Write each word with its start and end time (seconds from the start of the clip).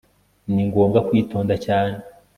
Ni 0.53 0.63
ngombwa 0.67 0.99
kwitonda 1.07 1.55
cyane 1.65 1.95